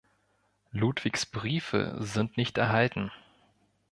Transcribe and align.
Ludwigs 0.71 1.27
Briefe 1.27 1.95
sind 1.99 2.35
nicht 2.35 2.57
erhalten. 2.57 3.11